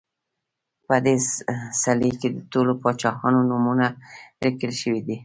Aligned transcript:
په 0.87 0.95
دې 1.05 1.15
څلي 1.81 2.11
کې 2.19 2.27
د 2.31 2.37
ټولو 2.51 2.73
پاچاهانو 2.81 3.39
نومونه 3.49 3.87
لیکل 4.43 4.71
شوي 4.81 5.01
دي 5.07 5.17